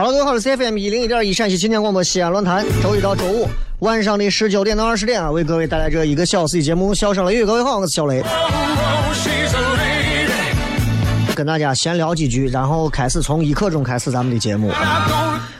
[0.00, 3.46] 好了，各位好，我是 CFM 一零一点一陕西青年广播西安论坛，周一到周五
[3.80, 7.42] 晚上的十九点到二十点啊，为各位带来这一个小时的节目《笑声雷雨》。
[7.46, 8.24] 各位好，我是小雷，
[11.34, 14.72] 跟大家闲聊几句，然后开始从一刻钟开始咱们的节目。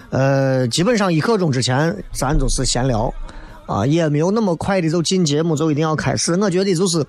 [0.08, 3.12] 呃，基本上一刻钟之前，咱都是闲聊，
[3.66, 6.32] 啊，也没有那么快的就进节目就一定要开始。
[6.40, 7.04] 我觉得就是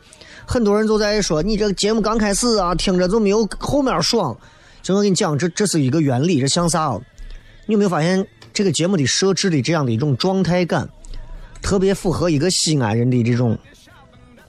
[0.45, 4.35] 很多人都在说，你这个节目刚开始啊，听着就没有后面爽。
[4.81, 6.99] 就我跟你讲，这这是一个原理，这像啥啊？
[7.71, 10.89] 你有没有发现这个节目的设置的这样的一种状态感，
[11.61, 13.57] 特别符合一个西安人的这种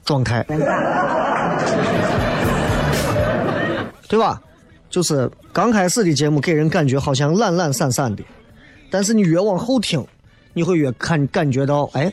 [0.03, 0.43] 状态，
[4.09, 4.41] 对吧？
[4.89, 8.21] 就是刚开始的节目给人感觉好像懒懒散散的，
[8.91, 10.05] 但是你越往后听，
[10.51, 12.11] 你会越看感觉到，哎，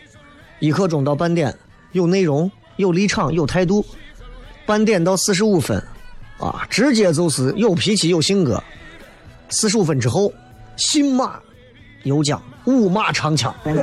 [0.61, 1.53] 一刻钟到半点
[1.91, 3.85] 有内容、有立场、有态度，
[4.65, 5.83] 半点到四十五分，
[6.39, 8.63] 啊，直接就是有脾气、有性格。
[9.49, 10.33] 四十五分之后，
[10.81, 11.39] 新马
[12.05, 13.55] 有将，五马长枪。
[13.65, 13.75] Oh.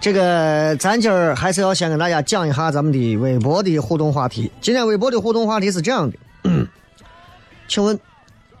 [0.00, 4.50] 这个咱今儿还是要先跟大家讲一下咱们的微博的互动话题。
[4.60, 6.16] 今天微博的互动话题是这样的，
[7.66, 7.98] 请问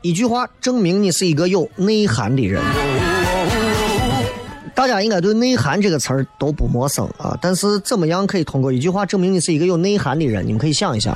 [0.02, 2.60] 一句话证明你是一个有内涵的人。
[4.74, 10.46] 大家应该对“内涵”这个词儿都不陌生啊，但是怎么样可以通过一句话证明你是一个有内涵的人？
[10.46, 11.14] 你们可以想一想，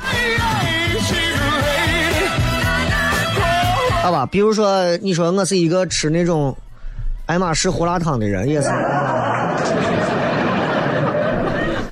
[4.01, 4.25] 好吧？
[4.27, 6.55] 比如说，你说我是一个吃那种
[7.25, 8.69] 爱马仕胡辣汤的人，也是。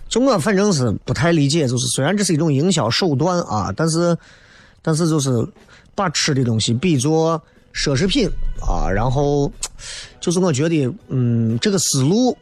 [0.07, 4.15] 就我反正是不太理解，就是虽然这是一种营销手段啊，但是，
[4.81, 5.45] 但是就是
[5.93, 7.41] 把吃的东西比作
[7.75, 8.29] 奢侈品
[8.61, 9.51] 啊，然后
[10.21, 12.35] 就是我觉得，嗯，这个思路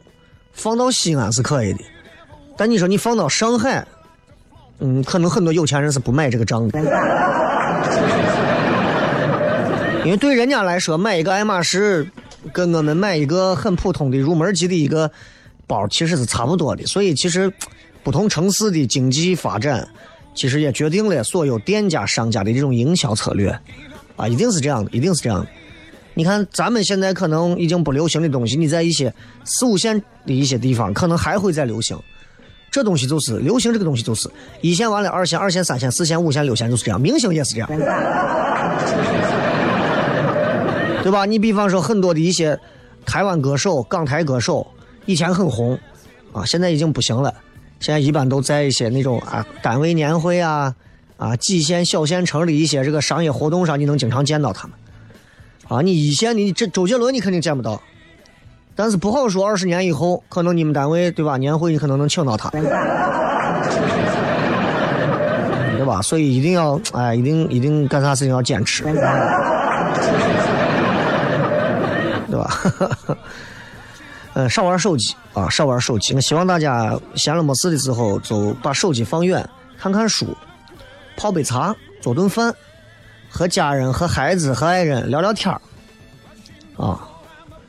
[0.52, 1.80] 放到西安是可以的，
[2.56, 3.84] 但你说你放到上海，
[4.78, 6.78] 嗯，可能很多有钱人是不买这个账的。
[10.04, 12.06] 因为对人家来说，买一个爱马仕，
[12.52, 15.10] 跟我们买一个很普通的入门级的一个
[15.66, 16.84] 包，其实是差不多的。
[16.84, 17.50] 所以，其实
[18.02, 19.88] 不同城市的经济发展，
[20.34, 23.58] 其实也决定了所有店家、商家的这种营销策略，
[24.16, 25.46] 啊，一定是这样的，一定是这样的。
[26.14, 29.12] 你看，咱们现在可能已经不流行的东西，你在一些
[29.44, 31.98] 四五线的一些地方，可能还会再流行。
[32.70, 34.30] 这东西就是流行，这个东西就是
[34.60, 37.68] 一线完了，二线、二线、三线、四线、五线、六线就是这样，明星也是这样。
[41.02, 41.24] 对吧？
[41.26, 42.58] 你比方说很多的一些
[43.04, 44.66] 台湾歌手、港台歌手，
[45.06, 45.78] 以前很红，
[46.32, 47.34] 啊，现在已经不行了。
[47.80, 50.74] 现在一般都在一些那种啊单位年会啊、
[51.24, 54.76] 啊几线小县城的一些这个商业活动上，你能经常见到他们。
[55.68, 57.80] 啊，你一线你这周杰伦你肯定见不到，
[58.76, 61.38] 但是不好说，二十年以后，可能你们单位对吧？
[61.38, 62.60] 年会你可能能请到他， 对
[65.86, 66.02] 吧？
[66.02, 68.92] 所以一定要哎，一定一定干啥事情要坚持，对
[72.38, 72.60] 吧？
[74.34, 76.12] 嗯， 少玩手机啊，少玩手机。
[76.14, 79.48] 我希望大家闲了没事的时候，就把手机放远，
[79.78, 80.26] 看看书，
[81.16, 82.54] 泡杯茶，做顿饭，
[83.28, 85.54] 和家人、和孩子、和爱人聊聊天
[86.76, 87.08] 啊。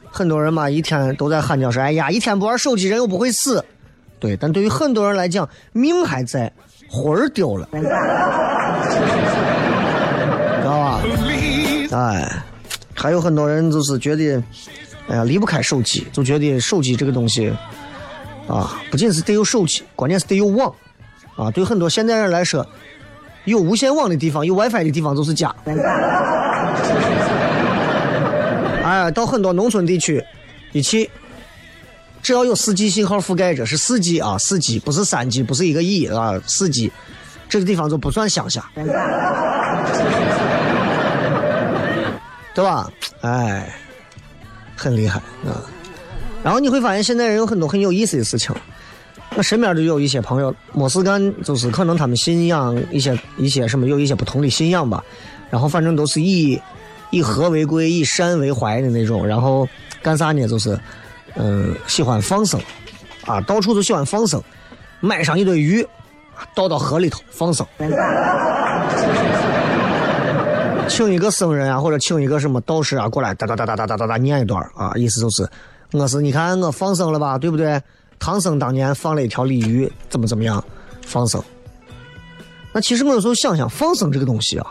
[0.10, 3.64] 很多人嘛，一天都在喊叫说：“哎呀，一天不玩手机，人又不会死。”
[4.18, 6.52] 对，但对于很多人来讲，命还在，
[6.90, 7.84] 魂儿丢了，知
[10.64, 11.02] 道吧？
[11.92, 12.32] 哎，
[12.94, 14.42] 还有很多人就是觉得，
[15.10, 17.54] 哎呀，离不开手机，就觉得手机这个东西
[18.48, 20.74] 啊，不仅是得有手机，关键是得有网
[21.36, 21.52] 啊。
[21.52, 22.66] 对很多现代人来说，
[23.46, 25.56] 有无线网的地方，有 WiFi 的地方就是家。
[28.84, 30.24] 哎，到很多农村地区，
[30.72, 31.10] 一去，
[32.22, 36.92] 只要有四 G 信号覆盖着，是四 G 啊，四 G 不是三 G，不是一个亿啊，四 G，
[37.50, 38.64] 这个地方就不算乡下，
[42.54, 42.90] 对吧？
[43.22, 43.76] 哎，
[44.76, 45.62] 很厉害啊。
[46.44, 48.56] 然后你会发现，现在人有很多很有意思的事情。
[49.36, 55.04] 我身边就有一些朋友，没事干，就是可能他们信仰一些一些什么，有一些不同的信仰吧。
[55.50, 56.62] 然后反正都是以。
[57.12, 59.66] 以和为贵，以善为怀的那种，然后
[60.02, 60.46] 干啥呢？
[60.48, 60.78] 就是，
[61.36, 62.60] 嗯，喜欢放生，
[63.26, 64.42] 啊，到处都喜欢放生，
[65.00, 65.88] 买上一堆鱼，
[66.54, 67.66] 倒到河里头放生，
[70.90, 75.48] 请一个僧人啊，或者请一个什么道士啊过来，哒哒哒哒哒哒哒哒念一段啊，意思就是，
[75.94, 77.80] 我是你看我放生了吧，对不对？
[78.20, 80.64] 唐僧当年放了一条鲤鱼，怎么怎么样，
[81.06, 81.42] 放生。
[82.74, 84.68] 那其实我有时候想想，放生这个东西啊。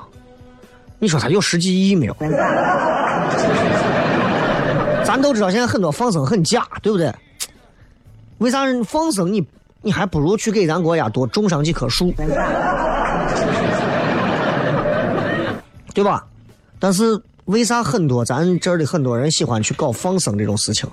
[0.98, 2.16] 你说它有实际意义没有？
[5.04, 7.12] 咱都知道现在很多放生很假，对不对？
[8.38, 9.46] 为啥放生你
[9.82, 12.12] 你还不如去给咱国家多种上几棵树，
[15.94, 16.26] 对吧？
[16.80, 20.88] 但是为啥很多咱这儿的很多人喜欢去搞放生这种事情？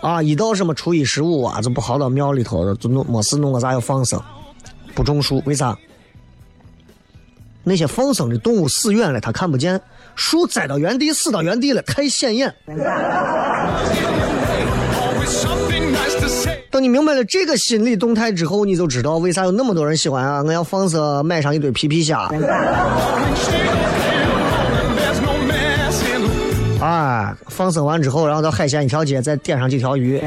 [0.00, 4.20] 啊，一到什么初一十五啊，就不跑到庙里头，就弄没事弄个啥要放生，
[4.94, 5.76] 不种树，为啥？
[7.64, 9.76] 那些放生的动物死远了，它看不见；
[10.14, 12.54] 树栽到原地，死到原地了，太显眼。
[16.70, 20.42] 等你明白了这个心理动态之后，你就知道为啥有那么多人喜欢啊！
[20.44, 22.28] 我要放生，买上一堆皮皮虾。
[26.86, 30.18] 啊，放生完之后，然后到海鲜一条街，再点上几条鱼。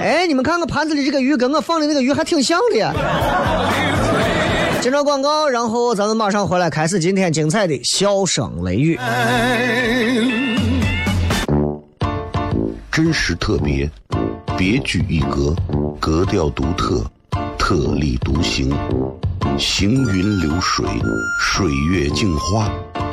[0.00, 2.94] 哎，你们看看盘子里这个鱼，跟我放的那个鱼还挺像的呀。
[4.80, 8.98] 接着广告，然后咱们马上回来开始今天精彩的笑声雷雨。
[12.90, 13.90] 真实特别，
[14.56, 15.54] 别具一格，
[16.00, 17.04] 格调独特，
[17.58, 18.74] 特立独行，
[19.58, 20.86] 行云流水，
[21.38, 22.70] 水月镜花，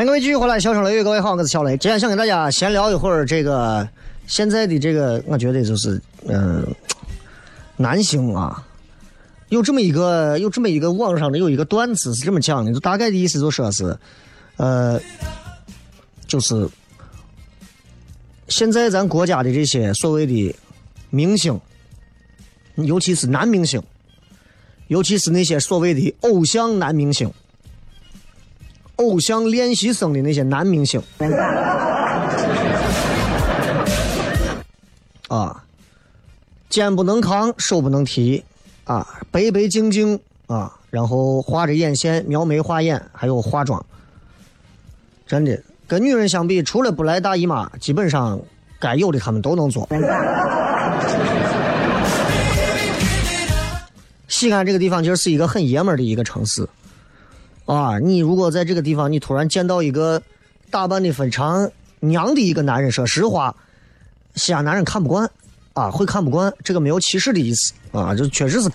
[0.00, 1.76] 欢迎各位继续回来，小声雷雨，各位好，我是小雷。
[1.76, 3.86] 今天想跟大家闲聊一会儿这个
[4.26, 6.66] 现在的这个，我觉得就是嗯、
[7.76, 8.66] 男性啊，
[9.50, 13.94] 有这么一个有这么一个网上的有一个段子是这么讲的，就大概的意思就说是，
[14.56, 14.98] 呃，
[16.26, 16.66] 就是
[18.48, 20.56] 现在咱国家的这些所谓的
[21.10, 21.60] 明星，
[22.76, 23.82] 尤其是男明星，
[24.86, 27.30] 尤其是那些所谓的偶像男明星。
[29.00, 31.02] 偶像练习生的那些男明星，
[35.28, 35.64] 啊，
[36.68, 38.44] 肩不能扛，手不能提，
[38.84, 43.82] 啊，白白净净啊，然后画着眼线、描眉画眼，还有化妆，
[45.26, 48.38] 真的跟女人相比，除了不来大姨妈，基本上
[48.78, 49.88] 该有的他们都能做。
[54.28, 56.68] 西安这个地方其实是一个很爷们儿的一个城市。
[57.70, 60.20] 啊，你如果在这个地方，你突然见到一个
[60.72, 63.54] 打扮的非常娘的一个男人，说实话，
[64.34, 65.30] 西安男人看不惯，
[65.74, 68.68] 啊，会看不惯，这个没有歧视的意思啊，就确实是，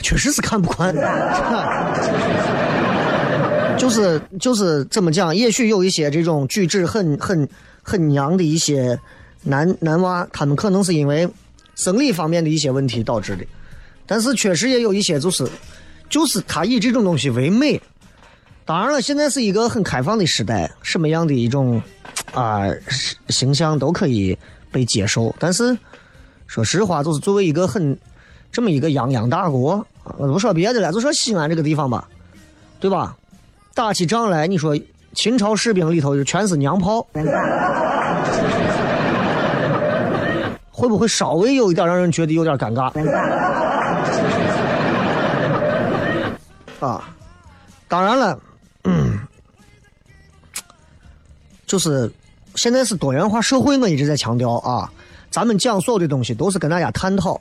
[0.00, 0.94] 确实是看不惯，
[3.76, 7.48] 就是就是怎么讲，也许有一些这种举止很很
[7.82, 8.96] 很娘的一些
[9.42, 11.28] 男男娃，他们可能是因为
[11.74, 13.44] 生理方面的一些问题导致的，
[14.06, 15.44] 但是确实也有一些就是
[16.08, 17.82] 就是他以这种东西为美。
[18.70, 21.82] 当然了，现在是一个很开放的时代，什么样的一种
[22.32, 22.68] 啊、
[23.28, 24.38] 形象都可以
[24.70, 25.34] 被接受。
[25.40, 25.76] 但是
[26.46, 27.98] 说实话，就是作为一个很
[28.52, 32.06] 这么一个泱泱大国，啊不说别的了，就说西安这个地方吧，
[32.78, 33.16] 对吧？
[33.74, 34.78] 打起仗来，你说
[35.14, 37.04] 秦朝士兵里头就全是娘炮，
[40.70, 42.84] 会不会稍微有一点让人觉得有点尴尬？
[46.78, 47.02] 啊，
[47.88, 48.38] 当然了。
[51.70, 52.10] 就是
[52.56, 54.92] 现在是多元化社会，我一直在强调啊，
[55.30, 57.40] 咱们讲所有的东西都是跟大家探讨。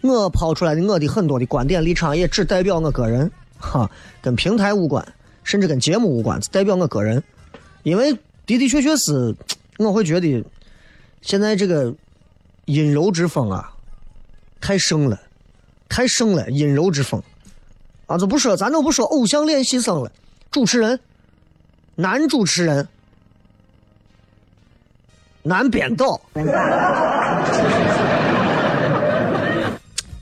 [0.00, 3.88] 我抛出来的我的很多的观点立场，也只代表我个人，哈，
[4.20, 5.06] 跟平台无关，
[5.44, 7.22] 甚至跟节目无关，只代表我个人。
[7.84, 8.12] 因为
[8.44, 9.32] 的的确确是，
[9.78, 10.44] 我会觉得
[11.22, 11.94] 现在这个
[12.64, 13.72] 阴柔之风啊，
[14.60, 15.16] 太盛了，
[15.88, 17.22] 太盛了，阴柔之风
[18.06, 20.10] 啊，就不说咱都不说偶像练习生了，
[20.50, 20.98] 主持人，
[21.94, 22.88] 男主持人。
[25.42, 26.20] 男编导，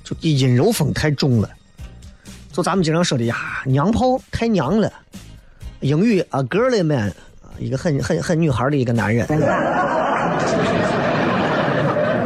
[0.05, 1.51] 就阴柔风太重了。
[2.53, 4.93] 就咱们经常说的呀，娘炮太娘了。
[5.81, 7.13] 英语啊，girly man，
[7.59, 9.27] 一个很很很女孩的一个男人。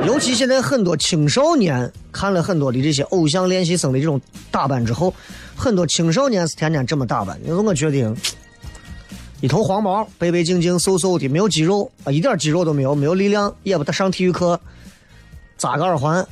[0.06, 4.20] 尤其现在很多青少年看了很多的这些偶像练习生的这种
[4.50, 5.14] 打扮之后，
[5.56, 7.38] 很多青少年是天天这么打扮。
[7.44, 8.14] 因为我觉得。
[9.42, 14.58] 一头黄毛，白白净净、瘦瘦的，没有肌肉啊，一点肌肉都没有，没有力量，也不得上体育课，
[15.58, 16.24] 扎个耳环，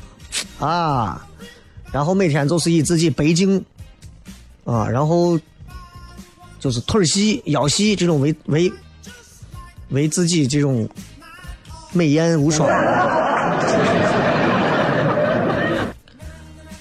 [0.60, 1.26] 啊，
[1.90, 3.64] 然后每天就是以自己背镜，
[4.62, 5.36] 啊，然后
[6.60, 8.72] 就是腿细、腰细这种为为
[9.88, 10.88] 为自己这种
[11.92, 12.70] 美艳无双。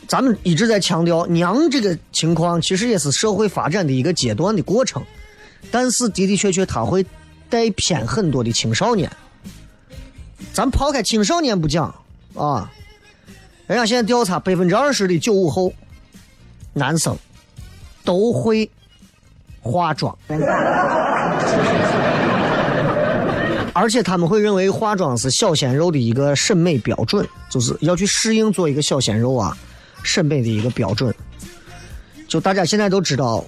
[0.07, 5.03] 咱们一直在强调娘这个情况，其实也是社会发展的一个阶段的过程。
[5.71, 7.05] 但是的的确确，他会
[7.49, 9.11] 带偏很多的青少年。
[10.53, 11.93] 咱抛开青少年不讲
[12.33, 12.71] 啊，
[13.67, 15.71] 人家现在调查，百分之二十的九五后
[16.73, 17.15] 男生
[18.03, 18.69] 都会
[19.61, 20.17] 化妆，
[23.73, 29.55] 而且他们会认为化妆是小鲜肉的一个审美标准，就是要去适应做一个小鲜肉啊
[30.03, 31.13] 审美的一个标准。
[32.27, 33.45] 就大家现在都知道。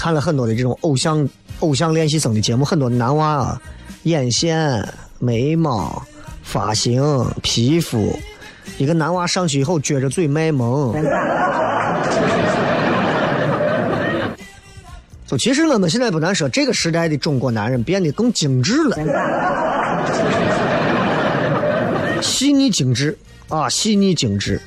[0.00, 1.28] 看了很多的这种偶像
[1.58, 3.60] 偶像练习生的节目，很多男娃啊，
[4.04, 4.82] 眼线、
[5.18, 6.02] 眉毛、
[6.42, 7.04] 发型、
[7.42, 8.18] 皮肤，
[8.78, 10.94] 一个男娃上去以后撅着嘴卖萌。
[15.26, 18.96] 就其实我们现在不难说，这个时代的中国男人变得更精致了，
[22.22, 23.18] 细腻精致
[23.50, 24.58] 啊，细腻精致，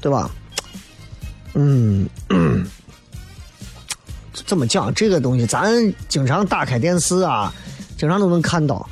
[0.00, 0.30] 对吧？
[1.54, 2.08] 嗯。
[4.44, 5.46] 怎么讲这个东西？
[5.46, 5.72] 咱
[6.08, 7.52] 经常打开电视啊，
[7.96, 8.86] 经常都能看到，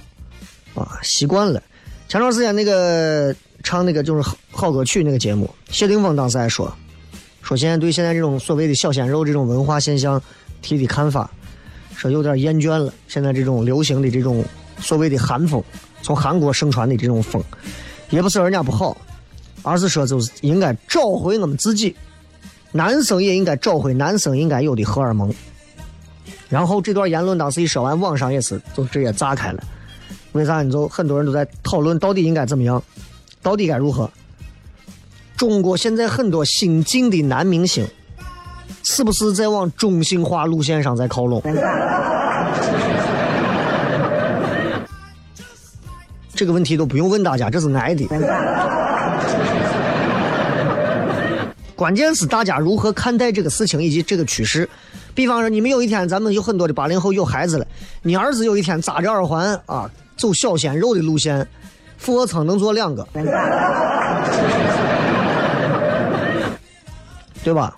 [0.74, 1.62] 啊，习惯了。
[2.08, 6.72] 前段时间那个唱那个就是好歌曲那个节目，谢霆锋当时还说，
[7.42, 10.20] 说现在对现在这种所谓的小鲜肉这种文化现象
[10.62, 11.30] 提的看法，
[11.96, 12.92] 说有点厌倦了。
[13.08, 14.44] 现在这种流行的这种
[14.78, 15.62] 所谓的韩风，
[16.02, 17.42] 从韩国盛传的这种风，
[18.10, 18.96] 也不是人家不好，
[19.62, 21.94] 而是说就是应该找回我们自己。
[22.76, 25.33] 男生也应该找回男生应该有的荷尔蒙，
[26.49, 29.62] 然后这段言论当时一说完，网上也是就直接炸开了。
[30.33, 30.61] 为啥？
[30.61, 32.83] 你就很多人都在讨论到底应该怎么样，
[33.40, 34.11] 到底该如何？
[35.37, 37.87] 中国现在很多新晋的男明星，
[38.83, 41.40] 是不是在往中性化路线上在靠拢？
[46.35, 48.04] 这个问题都不用问大家，这是挨的。
[51.76, 54.69] 关键是大家如何看待这个事情以及这个趋势。
[55.14, 57.66] 比方说，你们有一天，咱们有很多的八零后有孩子了，
[58.02, 61.47] 你儿子有一天扎着耳环啊，走小鲜肉的路线，
[61.97, 63.07] 俯卧撑能做两个，
[67.45, 67.76] 对吧？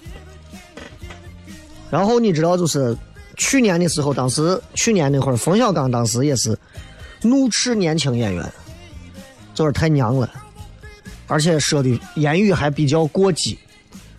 [1.91, 2.97] 然后你知道，就是
[3.37, 6.59] 去年的时候，当时去年那会儿，冯小刚当时也是
[7.23, 8.53] 怒斥年轻演员，
[9.55, 10.31] 就是太娘了，
[11.27, 13.59] 而且说的言语还比较过激。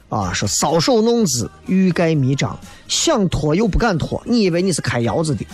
[0.10, 5.46] 啊，说搔首弄姿、欲盖弥彰，想脱又不敢脱，你以为你是开窑子的？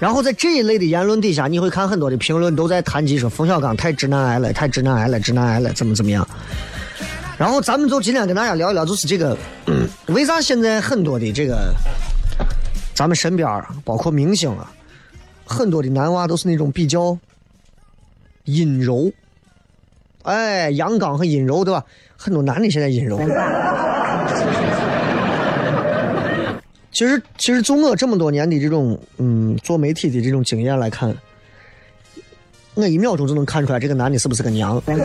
[0.00, 6.26] 然后在这一类的言论底下，你会看很多的评论都在谈及说冯小刚太直男癌了，太直男癌了，直男癌了，怎么怎么样？
[7.36, 9.36] 然后咱们就今天跟大家聊一聊，就是这个，
[10.06, 11.74] 为啥现在很多的这个，
[12.94, 14.70] 咱们身边包括明星啊，
[15.44, 17.18] 很多的男娃都是那种比较
[18.44, 19.12] 阴柔。
[20.24, 21.84] 哎，阳刚和阴柔，对吧？
[22.16, 23.18] 很多男的现在阴柔。
[26.90, 31.12] 其实，其实从我这么多年的这种嗯做媒体的这种经验来看，
[32.74, 34.80] 我一秒钟就能看出来这个男的是不是个娘。
[34.86, 34.96] 一秒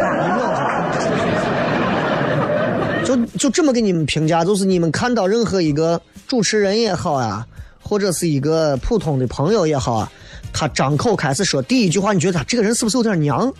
[3.03, 7.45] 钟，就就这么给你们评价，就是你们看到任何一个主持人也好啊，
[7.81, 10.11] 或者是一个普通的朋友也好啊，
[10.53, 13.51] 他张口开始说第一句话，你觉得他这个人是不是有点娘？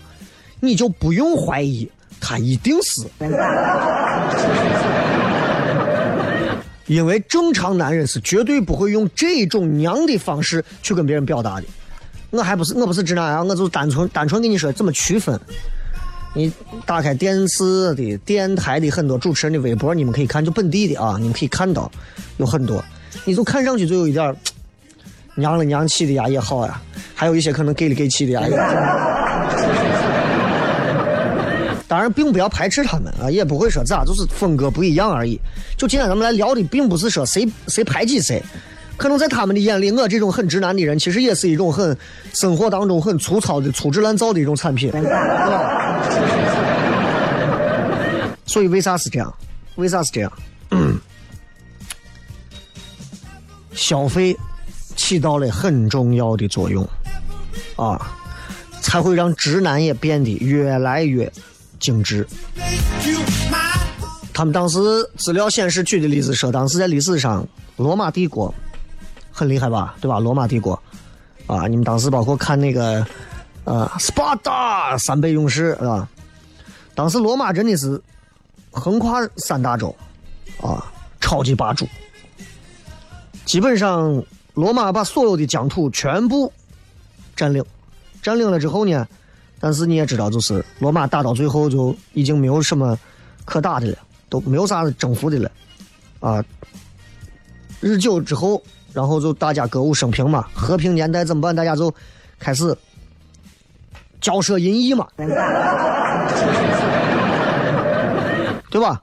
[0.60, 3.02] 你就不用怀疑，他一定是，
[6.86, 11.66] 因为正常男人是绝对不会用这种娘的方式去跟别人表达的。
[12.30, 15.38] 我还不是我不是直男啊，我就单纯单纯跟你说怎么区分。
[16.32, 16.52] 你
[16.86, 21.90] 打开电视的、电台的很多主持人的微博，你们可以看，就本地的啊，你们可以看到
[22.36, 22.84] 有很多，
[23.24, 24.36] 你就看上去就有一点
[25.34, 26.80] 娘了娘气的呀也好呀，
[27.14, 29.29] 还有一些可能给了给气的呀也好。
[31.90, 35.36] 当然，并不要排斥他们啊，也不会说咋，就是风格不一样而已。
[35.76, 38.40] 就今天咱们来聊的，并不是说谁谁排挤谁，
[38.96, 41.98] 可能在他们的眼里，我这种很直男的人，其实也是一种很
[42.32, 46.00] 生活当中很粗糙的粗制滥造的一种产品，对吧？
[48.46, 49.34] 所以为啥是这样？
[49.74, 50.32] 为啥是这样？
[53.74, 54.36] 消费
[54.94, 56.88] 起到了很重要的作用
[57.74, 58.16] 啊，
[58.80, 61.28] 才会让直男也变得越来越。
[61.80, 62.26] 精致。
[64.32, 64.78] 他们当时
[65.16, 68.54] 资料显示举的例子说，当时在历史上，罗马帝国
[69.30, 70.18] 很厉害吧，对吧？
[70.18, 70.80] 罗马帝国
[71.46, 73.04] 啊，你们当时包括看那个
[73.64, 76.08] 呃，斯巴达三倍勇士啊，
[76.94, 78.00] 当时罗马真的是
[78.70, 79.94] 横跨三大洲
[80.62, 80.90] 啊，
[81.20, 81.86] 超级霸主。
[83.44, 84.22] 基本上，
[84.54, 86.50] 罗马把所有的疆土全部
[87.36, 87.62] 占领，
[88.22, 89.06] 占领了之后呢？
[89.60, 92.98] 但是你也知道，就是罗马打到最后就已经没有什么
[93.44, 93.98] 可打的了，
[94.30, 95.50] 都没有啥征服的了，
[96.18, 96.42] 啊！
[97.78, 101.54] 日久之后，然后就大家歌舞升平嘛，和平年代怎么办？
[101.54, 101.94] 大家就
[102.38, 102.76] 开始
[104.20, 105.06] 交涉银翼嘛，
[108.70, 109.02] 对吧？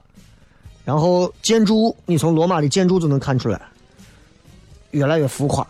[0.84, 3.60] 然后建筑，你从罗马的建筑就能看出来，
[4.92, 5.66] 越来越浮夸，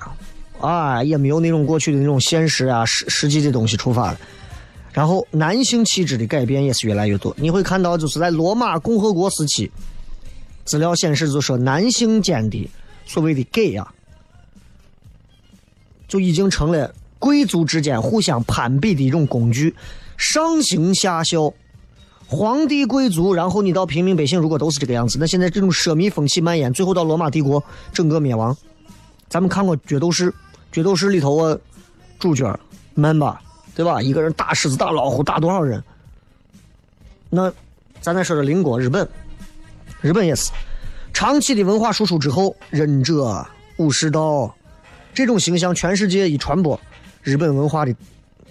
[0.61, 4.19] 啊，也没有那种过去的那种现实啊、实实际的东西出发了。
[4.99, 9.71] 然后男性气质的改变也是越来越多，你会看到就是在罗马共和国时期，
[10.65, 12.69] 资料显示就说男性间的
[13.07, 13.95] 所谓的 gay 啊，
[16.09, 19.73] 就已经成了贵族之间互相攀比的一种工具，
[20.17, 21.55] 上行下效，
[22.27, 28.57] 皇帝贵族，然后你到平民百姓，如果都是这个样子，那现在这种奢靡风气蔓延，最后到罗马帝国整个灭亡。
[29.29, 30.29] 咱们看过《角斗士》，
[30.73, 31.57] 《角斗士》里头啊，
[32.19, 32.59] 主角
[32.95, 33.41] 曼巴。
[33.79, 34.03] 对吧？
[34.03, 35.81] 一个人打狮子、打老虎、打多少人？
[37.31, 37.49] 那
[38.01, 39.09] 咱再说说邻国日本，
[40.01, 40.51] 日本也是
[41.13, 44.53] 长期的文化输出之后，忍者、武士道
[45.15, 46.81] 这种形象，全世界一传播，
[47.23, 47.95] 日本文化的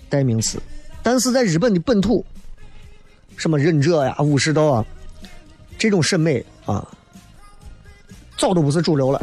[0.08, 0.62] 代名词。
[1.04, 2.26] 但是在日本的本土，
[3.36, 4.86] 什么忍者呀、武士道啊，
[5.78, 6.88] 这种审美啊，
[8.38, 9.20] 早都不是主流了，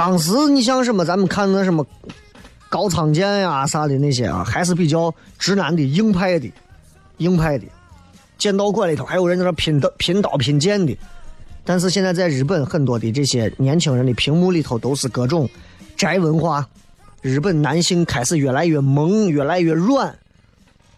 [0.00, 1.84] 当时你像什么，咱们看那什么
[2.70, 6.50] 高仓健呀啥的那些啊，还是比较直男的硬派的，
[7.18, 7.66] 硬派的。
[8.38, 10.96] 剑道馆里头还有人在那拼刀、拼刀、拼剑的。
[11.66, 15.46] 但是现在在日本很多的这些年轻人的屏幕里头都是各种
[15.98, 16.66] 宅文化，
[17.20, 20.16] 日本男性开始越来越萌，越来越软，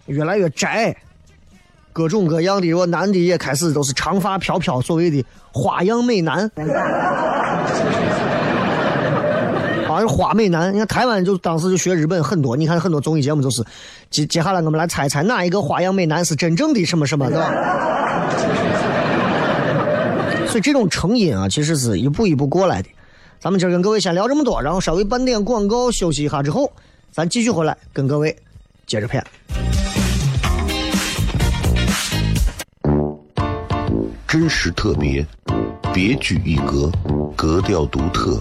[0.06, 0.96] 越来越宅，
[1.92, 6.48] 各种各样的，我男的也开始都是长发飘飘，所谓的花样美男。
[9.92, 13.62] 好像花美男，你看台湾就当时就学日本很多，你看很多综艺节目就是
[14.10, 17.52] 接接下来我们来猜猜哪一个花样美男是真正的什么什么，对吧？
[20.48, 22.88] 所以这种成瘾啊，其实是一步一步过来的。
[23.38, 26.72] 咱们今儿跟各位先聊这么多，然后稍微半点广告，休息一下之后，
[27.10, 28.34] 咱继续回来跟各位
[28.86, 29.22] 接着片。
[34.28, 35.26] 真实特别，
[35.92, 36.90] 别具一格，
[37.36, 38.40] 格调独特，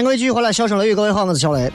[0.00, 1.70] 欢迎各位继续回来，笑声雷雨，各位好，我是小雷。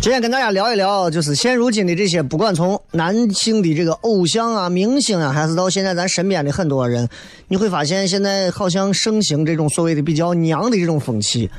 [0.00, 7.08] 今天跟大家聊一聊，就是现如今的这些，不管从男性的这个偶像啊、明星啊，还是到现在咱身边的很多人，
[7.48, 11.50] 你会发现现在好像盛行这种所谓的比较娘的这种风气。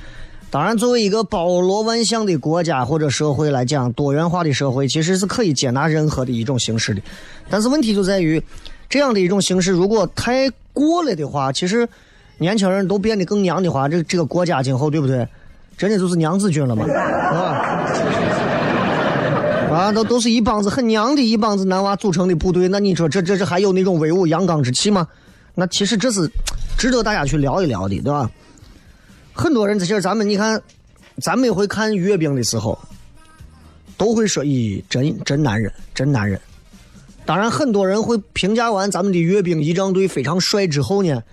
[0.49, 7.01] 当然，作为一个包罗万象的国家或者社会来讲，多元化的社会其实是可以接纳任何的一种形式的。
[7.49, 8.41] 但是问题就在于，
[8.87, 11.89] 这样的一种形式如果太过了的话，其实。
[12.37, 15.27] 年轻人都变得更娘的话，这这个国家今后对不对？
[15.75, 16.85] 真的就是娘子军了嘛？
[16.93, 17.83] 啊，
[19.71, 25.07] 啊，都都是一帮子很娘的一帮子男娃组成的部队，那你说这这这还有那种威武阳刚之气吗？
[25.55, 26.29] 那其实这是
[26.77, 28.29] 值得大家去聊一聊的，对吧？
[29.33, 30.61] 很多人这些咱们你看，
[31.21, 32.77] 咱每回看阅兵的时候，
[33.97, 36.39] 都会说：“咦，真真男人，真男人。”
[37.25, 41.23] 当然，很多人会评价完咱们的阅兵仪仗队非常帅之后呢。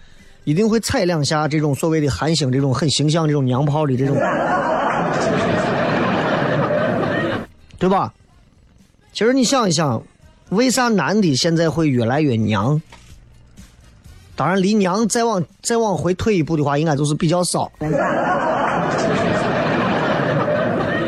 [0.51, 4.17] 一定会踩两下这种所谓的韩星，这种很形象、这种娘炮的这种，
[7.79, 8.13] 对吧？
[9.13, 10.03] 其实你想一想，
[10.49, 12.83] 为啥男的现在会越来越娘？
[14.35, 17.71] 当然，离娘再往再往回退一步的话，应该就是比较少。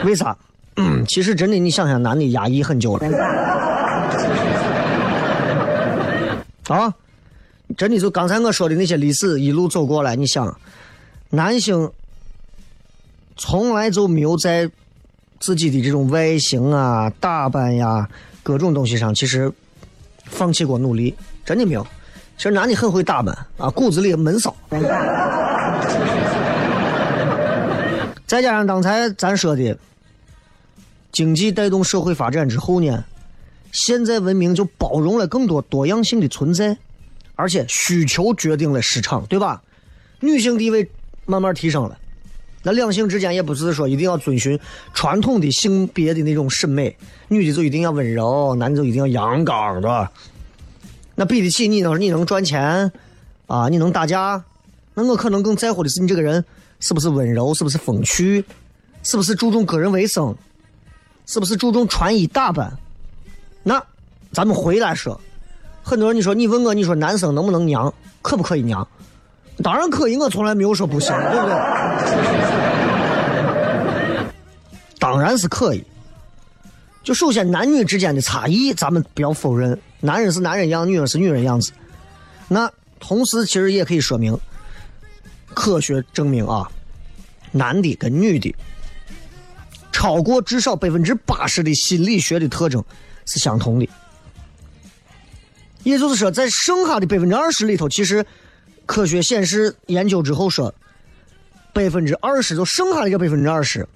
[0.05, 0.37] 为啥？
[1.09, 3.09] 其实真的，你想想，男的压抑很久了。
[6.69, 6.95] 啊？
[7.77, 10.59] 真的就刚才我说的那些历史一路走过来，你想，
[11.31, 11.91] 男性
[13.37, 14.71] 从来就没有在
[15.41, 18.09] 自己的这种外形啊、打扮呀
[18.43, 19.51] 各种东西上，其实
[20.25, 21.87] 放弃过努力，真的没有。
[22.37, 24.55] 其实男的很会打扮啊，骨子里闷骚。
[28.27, 29.77] 再加上刚才咱说的，
[31.13, 33.05] 经济带动社会发展之后呢，
[33.73, 36.77] 现在文明就包容了更多多样性的存在。
[37.35, 39.63] 而且需求决定了市场，对吧？
[40.21, 40.89] 女性地位
[41.27, 41.99] 慢慢提升了，
[42.63, 44.59] 那两性之间也不是说一定要遵循
[44.95, 46.97] 传统的性别的那种审美，
[47.29, 50.13] 女的就一定要温柔，男的就一定要阳刚，对吧？
[51.15, 52.91] 那比得起你能你能赚钱
[53.47, 54.43] 啊，你能打架，
[54.95, 56.45] 那我可能更在乎的是你这个人
[56.81, 58.45] 是不是温柔，是不是风趣，
[59.03, 60.35] 是不是注重个人卫生，
[61.27, 62.77] 是不是注重穿衣打扮。
[63.63, 63.85] 那
[64.33, 65.21] 咱们回来说，
[65.83, 67.93] 很多人你说你问我，你说男生能不能娘，
[68.23, 68.87] 可不可以娘？
[69.63, 71.55] 当然可以，我从来没有说不行，对不对？
[74.99, 75.85] 当然是可以。
[77.03, 81.73] 就首先男女之间的差异，咱们不要否认，男人是男人样，女人是女人样子。
[82.49, 84.39] 那同时其实也可以说明，
[85.53, 86.71] 科学证明啊，
[87.51, 88.55] 男的跟女的
[89.91, 92.83] 超过至少百分之八十的心理学的特征
[93.27, 93.89] 是相同的。
[95.85, 98.25] 也就是说，在剩下的百分之二十里头，其实
[98.87, 100.73] 科学显示研究之后说，
[101.73, 103.87] 百分之二十就剩下的这百分之二十，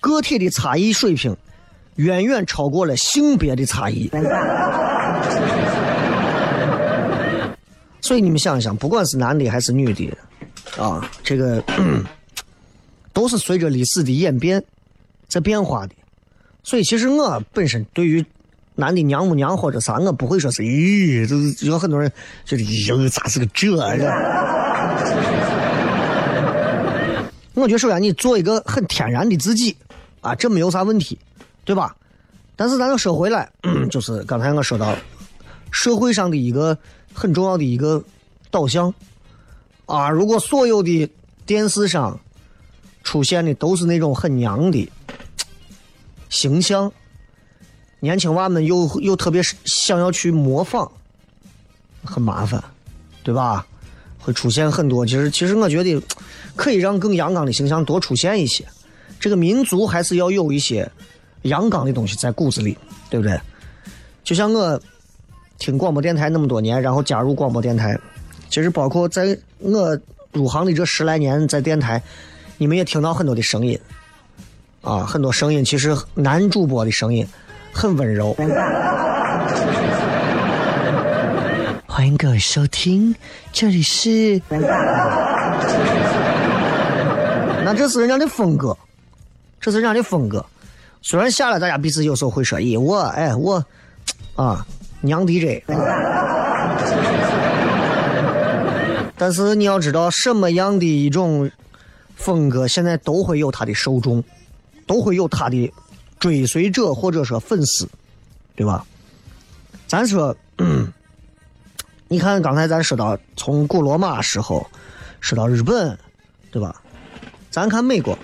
[0.00, 1.36] 个体的差异水平
[1.96, 4.10] 远远超过了性别的差异。
[8.00, 10.16] 所以你们想一想，不管是男的还是女的，
[10.82, 11.62] 啊，这个
[13.12, 14.62] 都是随着历史的演变
[15.28, 15.94] 在变化的。
[16.62, 18.24] 所以其实我本身对于
[18.80, 22.10] 男的娘不娘或者啥，我不会说是，咦，就是有很多人
[22.44, 23.70] 觉得，咦，咋是个这？
[27.54, 29.76] 我觉得首先你做一个很天然的自己，
[30.22, 31.18] 啊，这没有啥问题，
[31.64, 31.94] 对吧？
[32.56, 33.48] 但是咱要说回来，
[33.90, 34.96] 就是刚才我说到
[35.70, 36.76] 社会上的一个
[37.12, 38.02] 很重要的一个
[38.50, 38.92] 导向，
[39.86, 41.10] 啊，如果所有的
[41.44, 42.18] 电视上
[43.04, 44.90] 出现的都是那种很娘的
[46.30, 46.90] 形象。
[48.00, 50.90] 年轻娃们又又特别想要去模仿，
[52.04, 52.62] 很麻烦，
[53.22, 53.66] 对吧？
[54.18, 55.06] 会出现很多。
[55.06, 55.98] 其实，其实我觉得
[56.54, 58.62] 可以让更阳刚的形象多出现一些。
[59.18, 60.90] 这个民族还是要有一些
[61.42, 62.76] 阳刚的东西在骨子里，
[63.08, 63.40] 对不对？
[64.24, 64.80] 就像我
[65.58, 67.98] 听广播电台那么多年，然后加入广播电台，
[68.50, 69.98] 其实包括在我
[70.32, 72.02] 入行的这十来年，在电台，
[72.58, 73.78] 你们也听到很多的声音
[74.82, 77.26] 啊，很多声音，其实男主播的声音。
[77.72, 78.36] 很温柔。
[81.86, 83.14] 欢迎各位收听，
[83.52, 84.40] 这里是。
[87.62, 88.76] 那这是人家的风格，
[89.60, 90.44] 这是人家的风格。
[91.02, 93.64] 虽然下来大家彼此有时候会说：“咦，我哎我
[94.34, 94.66] 啊
[95.00, 95.62] 娘 DJ。”
[99.16, 101.50] 但是你要知道，什么样的一种
[102.16, 104.24] 风格，现在都会有他的受众，
[104.86, 105.70] 都会有他的。
[106.20, 107.88] 追随者或者说粉丝，
[108.54, 108.86] 对吧？
[109.88, 110.36] 咱说，
[112.06, 114.64] 你看刚才咱说到从古罗马时候
[115.18, 115.98] 说到日本，
[116.52, 116.80] 对吧？
[117.50, 118.16] 咱看美国，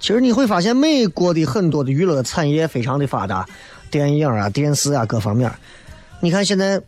[0.00, 3.46] 其实你会发现美国的很多的娱乐产业非常的发达，
[3.90, 5.52] 电影啊、电视啊各方面。
[6.20, 6.80] 你看现在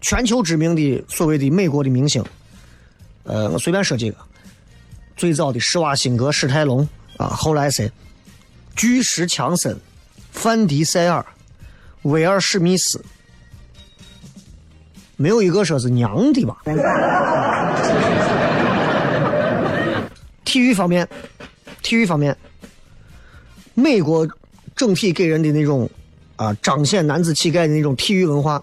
[0.00, 2.22] 全球知名的所谓的美国的明星，
[3.22, 4.16] 呃，我随便说几个，
[5.16, 7.90] 最早的施瓦辛格、史泰龙啊，后来谁？
[8.76, 9.74] 巨石强森、
[10.30, 11.24] 范迪塞尔、
[12.02, 13.02] 威尔史密斯，
[15.16, 16.58] 没有一个说是娘的吧？
[20.44, 21.08] 体育方面，
[21.82, 22.36] 体育方面，
[23.72, 24.28] 美国
[24.76, 25.88] 整体给人的那种
[26.36, 28.62] 啊彰显男子气概的那种体育文化，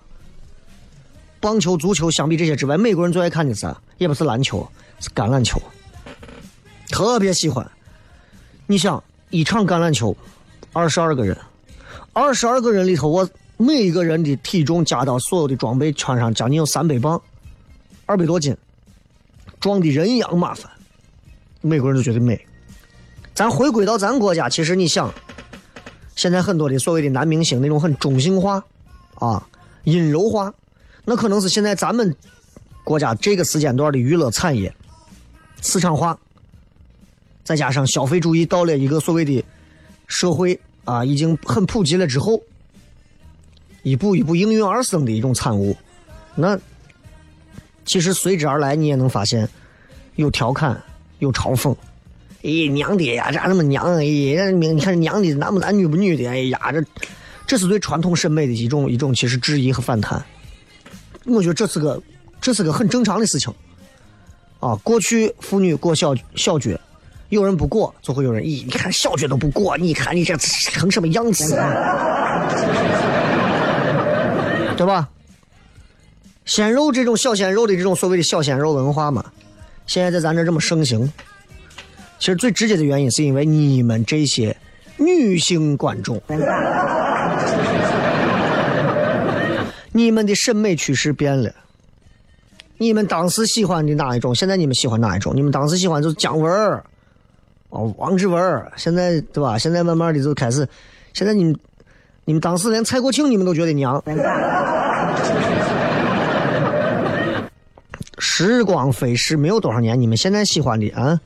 [1.39, 4.67] 棒球、足球相比这些之外，美国人最爱看的是，也不是篮球，
[4.99, 5.60] 是橄榄球，
[6.89, 7.67] 特别喜欢。
[8.67, 9.04] 你想？
[9.34, 10.15] 一场橄榄球，
[10.74, 11.36] 二十二个人，
[12.13, 17.19] 二十二个人里头，我每一个人的体重加到所有的装备穿上，将近有三百磅，
[18.06, 18.56] 二百多斤，
[19.60, 20.72] 壮的人仰马翻。
[21.62, 22.39] 美国人都觉得美。
[23.34, 25.12] 咱回归到咱国家，其实你想，
[26.15, 28.63] 现在很多的所谓的男明星那种很中性化，
[29.15, 29.43] 啊，
[29.86, 30.54] 阴柔化，
[31.06, 32.15] 那可能是现在咱们
[32.84, 34.72] 国家这个时间段的娱乐产业
[35.63, 36.15] 市场化。
[37.43, 39.43] 再加上消费主义到了一个所谓的
[40.08, 42.41] 社会啊，已经很普及了之后，
[43.82, 45.75] 一步一步应运而生的一种产物。
[46.36, 46.58] 那
[47.86, 49.47] 其实随之而来，你也能发现
[50.15, 50.82] 有调侃，
[51.19, 51.75] 有嘲讽。
[52.43, 53.86] 哎，娘的呀，咋那么娘？
[53.97, 56.27] 哎，你看娘的男不男女不女的？
[56.29, 56.84] 哎呀，这
[57.45, 60.23] 这是对传统审美的一种一种其实质疑和反弹。
[61.25, 62.01] 我觉得这是个
[62.39, 63.53] 这是个很正常的事情。
[64.60, 66.71] 啊，过去妇女过小小脚。
[67.34, 68.63] 有人不过，就会有人咦？
[68.65, 71.56] 你看小学都不过，你看你这成什么样子？
[74.78, 75.10] 对吧？
[76.46, 79.24] 鲜肉这种小鲜肉的这种所谓的小鲜肉文化嘛，
[79.86, 81.12] 现在在咱这这么盛行。
[82.19, 84.56] 其实最直接的原因是因为你们这些
[84.98, 86.22] 女性观众，
[89.91, 91.54] 你们的审美趋势变了。
[92.78, 95.34] 你们当时喜欢的哪一种，现在你们喜欢哪一种？
[95.36, 96.84] 你们当时喜欢就是姜文儿，
[97.73, 99.57] 哦，王志文，现在对吧？
[99.57, 100.67] 现在慢慢的就开始，
[101.13, 101.55] 现在你们，
[102.23, 104.01] 你们当时连蔡国庆你们都觉得娘。
[108.19, 111.19] 时光飞逝，没有多少年，你们现在喜欢的啊，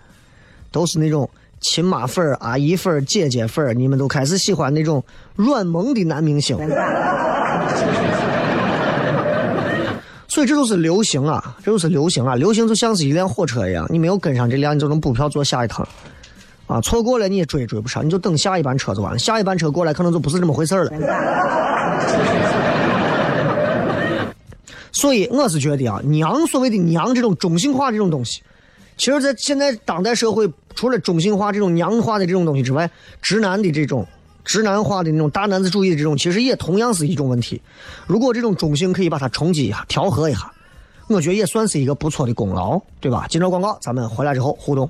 [0.71, 1.29] 都是那种
[1.59, 5.03] 亲妈粉儿、阿姨粉儿、姐姐粉儿，你们都开始喜欢那种
[5.35, 6.57] 软萌的男明星。
[10.29, 15.85] 所以这都是流行啊，这都是流行啊，流行就像是一辆火车一样，你没有跟上这辆，你就能补票坐下一趟，
[16.67, 20.91] 啊，错过了你也追也追不上，你就等下一班车就完了，下一班车过来可能就不是这么回事了。
[24.91, 28.41] 所以我是觉得啊，娘所谓的娘这种中性化这种东西，
[28.97, 32.89] 其实，在现在当代社会，除了中性化这种娘化的这种东西之外，
[33.21, 34.05] 直男的这种
[34.43, 37.61] 直男化的那种大男子主义的这种，其实也同样是一种问题。
[38.07, 40.51] 如果这种中性可以把它冲击一下、调和一下，
[41.07, 43.25] 我觉得也算是一个不错的功劳，对吧？
[43.29, 44.89] 今朝广告，咱们回来之后互动。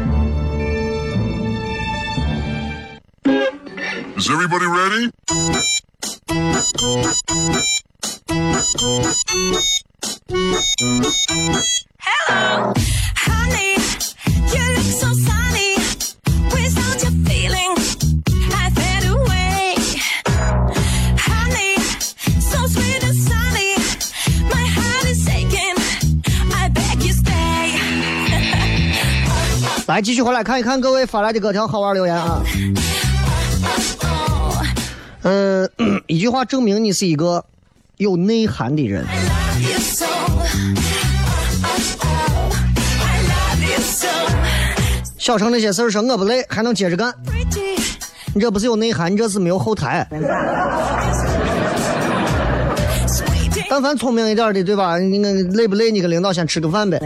[4.00, 5.10] Is everybody ready?
[13.16, 13.76] Honey,
[14.50, 15.76] you look so sunny.
[16.50, 17.76] Without your feeling,
[18.54, 19.74] I fade away.
[21.18, 21.76] Honey,
[22.40, 23.76] so sweet and sunny.
[24.48, 25.76] My heart is aching.
[26.54, 27.78] I beg you stay.
[29.86, 32.42] 来，继续回来看一看各位发来的各条好玩留言啊。
[35.23, 35.69] 嗯、
[36.07, 37.43] 一句话证明你是一个
[37.97, 39.05] 有内涵的人。
[45.17, 47.13] 小城那些事儿说我不累，还能接着干，
[48.33, 50.07] 你这不是有内涵，你这是没有后台。
[53.69, 54.97] 但凡聪明一点的，对吧？
[54.97, 55.91] 你那累不累？
[55.91, 56.99] 你跟领导先吃个饭呗。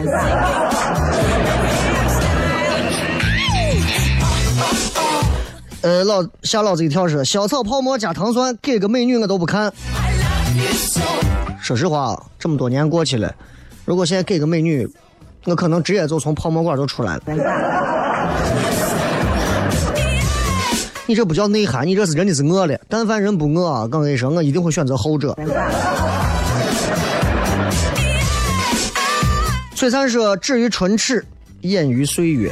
[5.85, 9.71] 呃，老吓老子一跳是小草泡沫加糖蒜，给个美女我都不看。
[11.61, 13.31] 说实话，这么多年过去了，
[13.85, 14.89] 如果现在给个美女，
[15.43, 17.21] 我可能直接就从泡沫馆就出来了。
[21.05, 22.75] 你这不叫内涵，你这是真的是饿了。
[22.89, 25.37] 但凡人不饿，我跟你说，我一定会选择后者。
[29.75, 31.23] 璀璨说：“至于唇齿，
[31.61, 32.51] 掩于岁月。”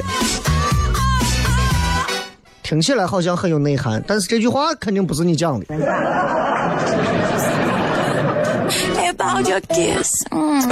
[2.64, 5.66] 听起来好像很有内涵，但是这句话肯定不是你讲的。
[10.30, 10.64] Mm.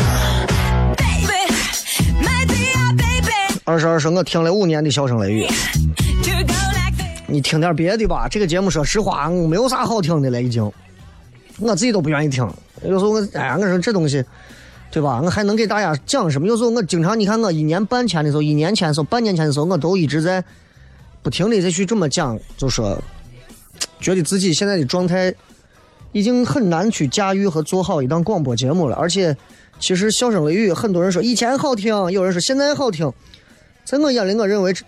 [3.64, 5.47] 二十二说：“我听了五年的笑声雷雨.
[7.26, 8.26] 你听点别的吧。
[8.28, 10.72] 这个节目说实话，我没有啥好听的了，已经，
[11.59, 12.49] 我自己都不愿意听。
[12.82, 14.24] 有时候我，哎呀，我说这东西，
[14.90, 15.20] 对吧？
[15.22, 16.49] 我还能给大家讲什么？
[16.49, 20.43] 有时候我经常，你看我一年半前的时候，一年前的时候，半年前的时候，我都一直在
[21.23, 23.01] 不停的再去这么讲，就说，
[24.01, 25.33] 觉得自己现在的状态
[26.11, 28.97] 已经很难去驾驭和做好一档广播节目了。
[28.97, 29.37] 而且，
[29.79, 33.12] 其实笑声雷雨，很多人说以前好听，有人说现在好听，
[33.85, 34.85] 在我眼里，我认为这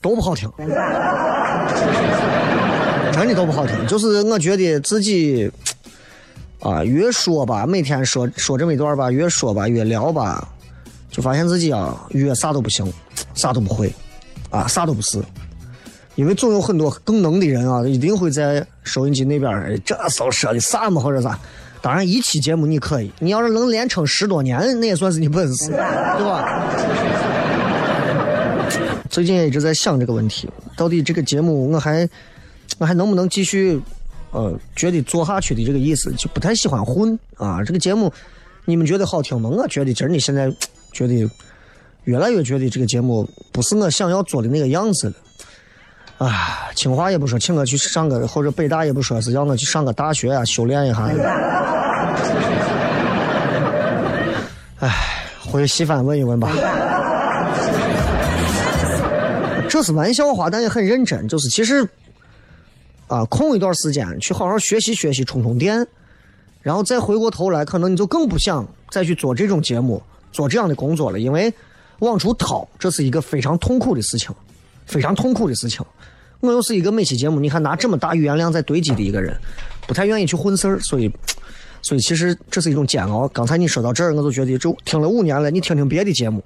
[0.00, 0.48] 都不好听。
[3.12, 3.74] 真的都不好听。
[3.88, 5.50] 就是我觉得自己
[6.62, 10.48] 啊，越说吧，每天说说这么一段吧，越说吧，越聊吧，
[11.10, 12.92] 就发现自己啊，越啥都不行，
[13.34, 13.92] 啥都不会，
[14.50, 15.20] 啊，啥都不是。
[16.18, 21.38] 因为总有很多更能的人啊，一定会在收音机那边这骚说的啥嘛或者啥。
[21.80, 26.66] 当然，一期节目你可以，你要是能连撑十多年，那也算是你本事，对吧？
[29.08, 32.08] 最近也一直在想这个问题，到底这个节目我还
[32.78, 33.80] 我还能不能继续？
[34.32, 37.62] 呃，觉得做下去的这个意思，就不太喜欢混啊。
[37.62, 38.12] 这个节目
[38.64, 39.48] 你们觉得好听吗？
[39.48, 40.52] 我觉得真的现在
[40.92, 41.30] 觉得
[42.04, 45.14] 越来越觉得这个节目不是我想要做的那个样子了。
[46.18, 51.08] 啊，清华也不说请我去上个，或者北大也不说是让我去上个大学啊，修炼一下。
[54.80, 54.90] 唉，
[55.44, 56.50] 回西番问一问吧。
[59.68, 61.28] 这是玩笑话，但也很认真。
[61.28, 61.88] 就是其实，
[63.06, 65.86] 啊，空一段时间去好好学习学习，充充电，
[66.62, 70.02] 然后再回过头来，可能你就更不想再去做这种节目，
[70.32, 71.52] 做这样的工作了，因为
[72.00, 74.34] 往出掏，这是一个非常痛苦的事情，
[74.88, 75.84] 非常痛苦的事情。
[76.40, 79.36] 我又是一个每期节目，你看拿这么大语言量在堆积的一个人，
[79.86, 81.10] 不太愿意去混事儿，所以，
[81.82, 83.28] 所以其实这是一种煎熬。
[83.28, 86.42] 刚才你说到这儿，我就觉得，就听了五年了，你听听别的节目，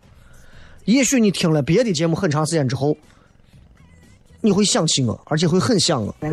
[0.87, 2.97] 也许你听了别的节目很长时间之后，
[4.41, 6.15] 你会想起我，而且会很想我。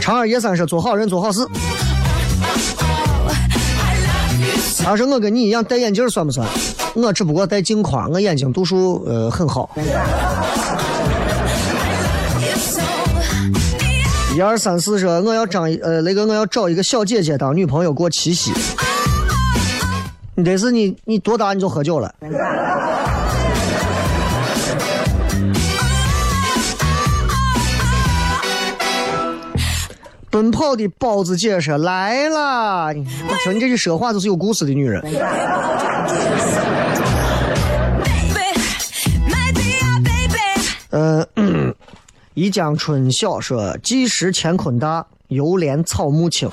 [0.00, 1.40] 长安夜三说：“做好人，做好事。”
[4.84, 6.46] 他说：“我跟你一样戴眼镜算不算？
[6.94, 9.70] 我只不过戴镜框，我眼睛度数呃很好。”
[14.34, 18.52] 一二三四说：“我要找呃那个我要找一个小姐姐当女朋友过七夕。”
[20.36, 22.12] 你这是你你多大你就喝酒了？
[30.30, 33.06] 奔跑的包子姐说来了，你
[33.44, 35.00] 说你这句说话都是有故事的女人。
[40.94, 41.26] 呃，
[42.34, 46.48] 一江春晓说：“既食乾坤大，犹怜草木青。”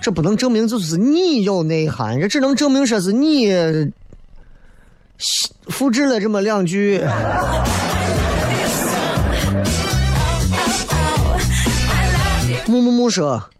[0.00, 3.52] 这不能证明就是你有内涵，这只能证明说是你
[5.68, 7.04] 复制了这么两句。
[12.66, 13.50] 木木木说，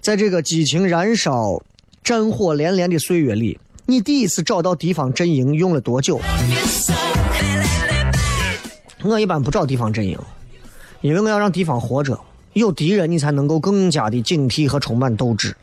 [0.00, 1.60] 在这个激情燃烧、
[2.04, 6.20] 战火连连的岁月里，你第一次找到地方阵营用了多久？
[9.04, 10.18] 我一般不找地方阵营，
[11.00, 12.18] 因为我要让地方活着，
[12.52, 15.54] 有敌人你才能够更加的警惕和充满斗志。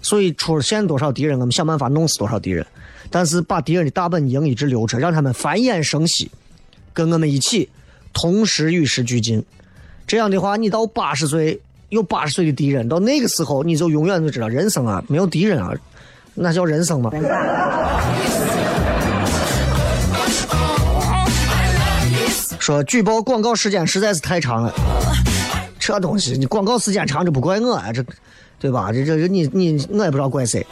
[0.00, 2.66] 所以出现多少敌人，我们想办法弄死多少敌人，
[3.10, 6.30] 但是把敌人的大本营一直留着，让他们繁衍生息，
[6.92, 7.68] 跟我们一起
[8.12, 9.42] 同时与时俱进。
[10.06, 11.58] 这样的话，你到八十岁
[11.88, 15.72] 有八十岁的敌人，到那个时候你就永远就知道人生啊没有敌人啊，
[16.34, 17.10] 那叫人生吗？
[22.64, 24.72] 说举报广告时间实在是太长了，
[25.78, 28.02] 这东西你广告时间长这不怪我啊，这
[28.58, 28.90] 对吧？
[28.90, 30.66] 这这这你你我也不知道怪谁。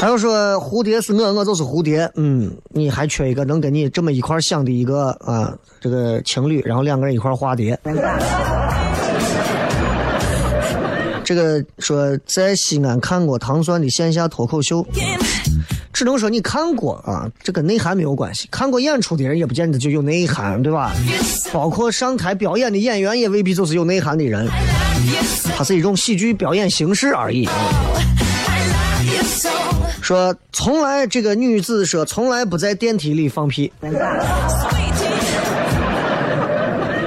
[0.00, 2.10] 还有说蝴蝶是我，我就是蝴蝶。
[2.16, 7.78] 嗯，你还缺一个能跟你这么一块想的一个啊，这个情侣，然后两个人一块化蝶。
[11.24, 14.86] 这个说在西安看过糖蒜的线下脱口秀，
[15.92, 18.46] 只能说你看过啊，这跟内涵没有关系。
[18.50, 20.92] 看过演出的人也不见得就有内涵，对吧？
[21.52, 24.46] 包括上台表演的演员也未必就是有内涵的人，
[25.56, 27.48] 它是一种喜剧表演形式而已。
[30.02, 33.72] 说从来这个女子说从来不在电梯里放屁，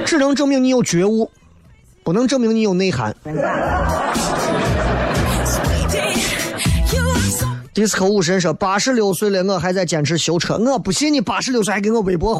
[0.04, 1.30] 只能证明你有觉悟，
[2.08, 3.14] 不能证明你有内涵。
[7.74, 12.34] 迪斯科武神说：“八十六岁了，我还在坚持修车，我不信你八十六岁还给我微博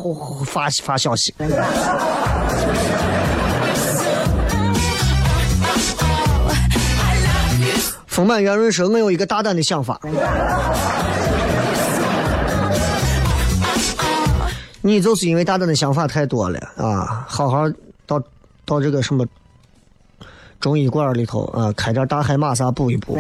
[0.47, 1.35] 发发消息。”
[8.07, 10.01] 丰满圆润说：“我有一个大胆的想法，
[14.81, 17.27] 你就是因为大胆的想法太多了啊！
[17.29, 17.69] 好好
[18.07, 18.19] 到
[18.65, 19.27] 到这个什么
[20.61, 23.19] 中医馆里头啊，开点大海马啥补一补。”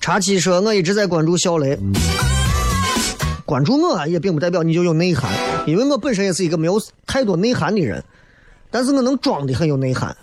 [0.00, 1.78] 茶七说：“我一直在关注小雷，
[3.44, 5.30] 关注我也并不代表你就有内涵，
[5.66, 8.02] 因为我本身也是一个没有太多内涵的人，
[8.70, 10.16] 但是我能装的很有内涵。”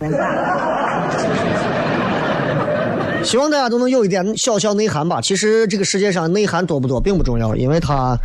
[3.26, 5.20] 希望大家都能有一点小小内涵吧。
[5.20, 8.16] 其实这个世界上内涵多不多并不重要，因为他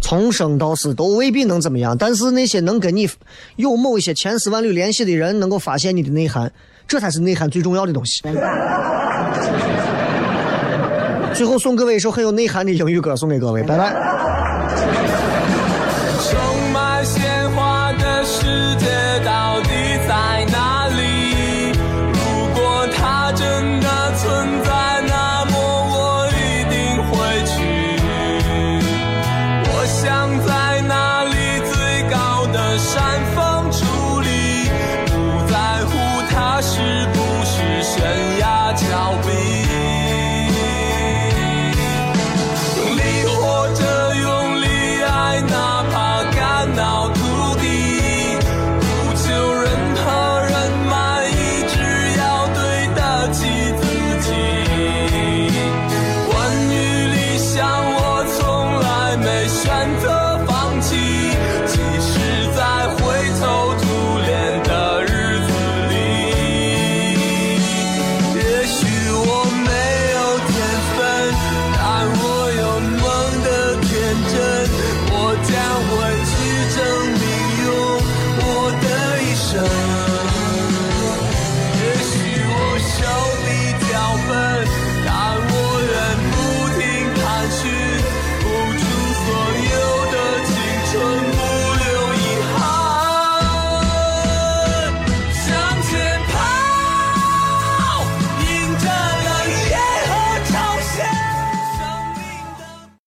[0.00, 1.96] 从生到死都未必能怎么样。
[1.96, 3.08] 但是那些能跟你
[3.56, 6.50] 有某一些千丝万缕联系的人，能够发现你的内涵，
[6.88, 8.22] 这才是内涵最重要的东西。
[11.34, 14.15] 最后送各位一首很有内涵的英语歌，送给各位，拜拜。